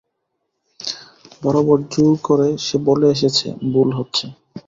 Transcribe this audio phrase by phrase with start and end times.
[1.41, 4.25] বরাবর জোর করে সে বলে এসেছে, ভুল হচ্ছে।